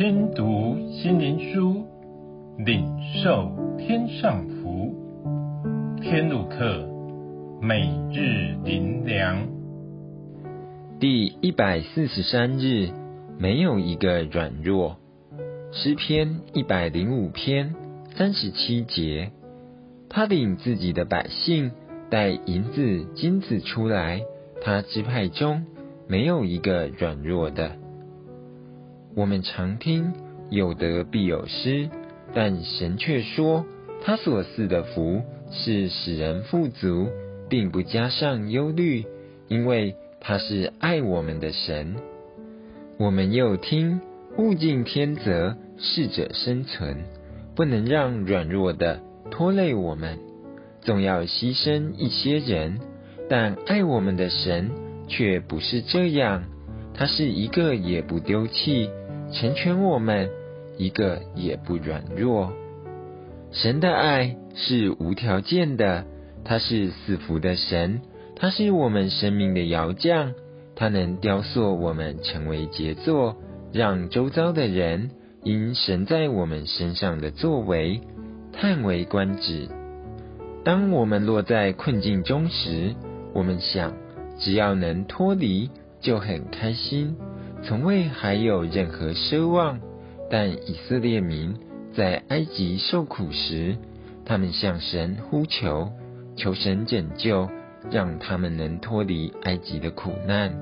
[0.00, 1.84] 听读心灵书，
[2.56, 2.88] 领
[3.22, 4.94] 受天上福。
[6.00, 6.88] 天路客，
[7.60, 9.46] 每日灵粮，
[10.98, 12.88] 第一百四十三日，
[13.38, 14.96] 没有一个软弱。
[15.70, 17.74] 诗篇一百零五篇
[18.16, 19.32] 三十七节，
[20.08, 21.72] 他领自己的百姓
[22.08, 24.22] 带银子金子出来，
[24.62, 25.66] 他支派中
[26.08, 27.72] 没有一个软弱的。
[29.14, 30.12] 我们常听
[30.50, 31.88] 有得必有失，
[32.32, 33.66] 但神却说，
[34.02, 37.08] 他所赐的福是使人富足，
[37.48, 39.04] 并不加上忧虑，
[39.48, 41.96] 因为他是爱我们的神。
[42.98, 44.00] 我们又听
[44.38, 46.98] 物竞天择，适者生存，
[47.56, 49.00] 不能让软弱的
[49.30, 50.18] 拖累我们，
[50.82, 52.78] 总要牺牲一些人，
[53.28, 54.70] 但爱我们的神
[55.08, 56.44] 却不是这样，
[56.94, 58.88] 他是一个也不丢弃。
[59.32, 60.28] 成全我们，
[60.76, 62.52] 一个也不软弱。
[63.52, 66.04] 神的爱是无条件的，
[66.44, 68.00] 他是赐福的神，
[68.36, 70.34] 他是我们生命的窑匠，
[70.74, 73.36] 他能雕塑我们成为杰作，
[73.72, 75.10] 让周遭的人
[75.42, 78.00] 因神在我们身上的作为
[78.52, 79.68] 叹为观止。
[80.64, 82.94] 当我们落在困境中时，
[83.32, 83.94] 我们想，
[84.38, 85.70] 只要能脱离，
[86.00, 87.16] 就很开心。
[87.62, 89.80] 从未还有任何奢望，
[90.30, 91.54] 但以色列民
[91.94, 93.76] 在埃及受苦时，
[94.24, 95.92] 他们向神呼求，
[96.36, 97.48] 求神拯救，
[97.90, 100.52] 让他们能脱离埃及的苦难。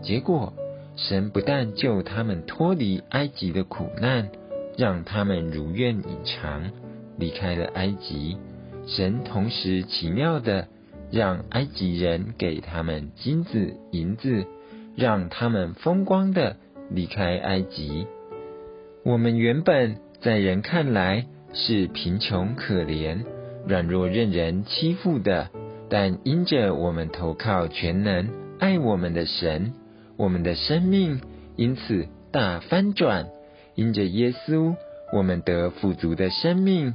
[0.00, 0.52] 结果，
[0.96, 4.28] 神不但救他们脱离埃及的苦难，
[4.76, 6.70] 让他们如愿以偿，
[7.18, 8.36] 离开了埃及。
[8.86, 10.68] 神同时奇妙地
[11.10, 14.44] 让埃及人给他们金子银子。
[14.96, 16.56] 让他们风光的
[16.90, 18.06] 离开埃及。
[19.04, 23.24] 我们原本在人看来是贫穷可怜、
[23.66, 25.50] 软弱任人欺负的，
[25.90, 29.72] 但因着我们投靠全能爱我们的神，
[30.16, 31.20] 我们的生命
[31.56, 33.26] 因此大翻转。
[33.76, 34.76] 因着耶稣，
[35.12, 36.94] 我们得富足的生命；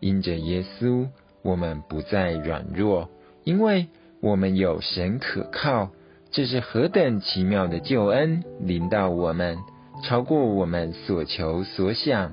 [0.00, 1.08] 因着耶稣，
[1.42, 3.08] 我们不再软弱，
[3.42, 3.88] 因为
[4.20, 5.90] 我们有神可靠。
[6.32, 9.58] 这是何等奇妙的救恩临到我们，
[10.04, 12.32] 超过我们所求所想。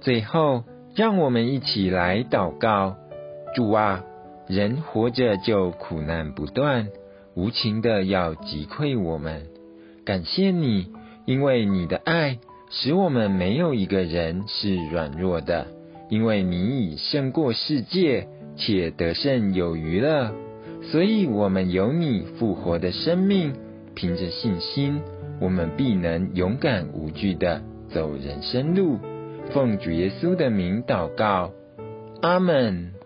[0.00, 0.64] 最后，
[0.96, 2.96] 让我们一起来祷告：
[3.54, 4.02] 主啊，
[4.48, 6.88] 人活着就苦难不断，
[7.36, 9.46] 无情的要击溃我们。
[10.04, 10.88] 感谢你，
[11.26, 12.38] 因为你的爱
[12.70, 15.68] 使我们没有一个人是软弱的，
[16.08, 20.32] 因为你已胜过世界，且得胜有余了。
[20.82, 23.52] 所以，我们有你复活的生命，
[23.94, 25.00] 凭着信心，
[25.40, 28.98] 我们必能勇敢无惧的走人生路。
[29.52, 31.52] 奉主耶稣的名祷告，
[32.22, 32.99] 阿门。